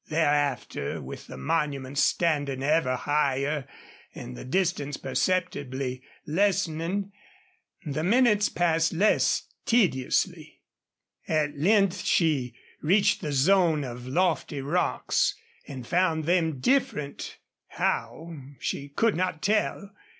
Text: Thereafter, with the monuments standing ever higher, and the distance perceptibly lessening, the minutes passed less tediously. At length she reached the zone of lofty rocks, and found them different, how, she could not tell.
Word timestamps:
Thereafter, 0.09 0.99
with 0.99 1.27
the 1.27 1.37
monuments 1.37 2.01
standing 2.01 2.63
ever 2.63 2.95
higher, 2.95 3.67
and 4.15 4.35
the 4.35 4.43
distance 4.43 4.97
perceptibly 4.97 6.01
lessening, 6.25 7.11
the 7.85 8.03
minutes 8.03 8.49
passed 8.49 8.93
less 8.93 9.43
tediously. 9.67 10.59
At 11.27 11.55
length 11.55 12.03
she 12.03 12.55
reached 12.81 13.21
the 13.21 13.31
zone 13.31 13.83
of 13.83 14.07
lofty 14.07 14.59
rocks, 14.63 15.35
and 15.67 15.85
found 15.85 16.23
them 16.23 16.59
different, 16.59 17.37
how, 17.67 18.35
she 18.59 18.89
could 18.89 19.15
not 19.15 19.43
tell. 19.43 19.91